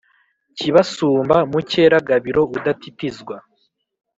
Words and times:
kibasumba 0.57 1.37
mukera 1.51 1.97
gabiro 2.09 2.41
udatitizwa 2.57 3.35